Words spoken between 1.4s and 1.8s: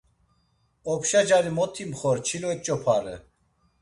mot